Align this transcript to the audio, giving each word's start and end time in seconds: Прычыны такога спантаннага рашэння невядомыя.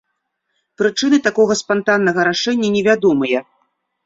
Прычыны 0.81 1.19
такога 1.27 1.57
спантаннага 1.61 2.27
рашэння 2.31 2.73
невядомыя. 2.79 3.45